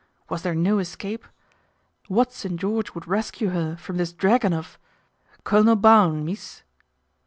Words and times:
Was 0.29 0.41
there 0.41 0.55
no 0.55 0.79
escape? 0.79 1.27
What 2.07 2.33
St. 2.33 2.59
George 2.59 2.95
would 2.95 3.07
rescue 3.07 3.49
her 3.49 3.75
from 3.77 3.97
this 3.97 4.11
dragon 4.11 4.51
of?" 4.51 4.79
Colonel 5.43 5.75
Baun, 5.75 6.25
mees." 6.25 6.63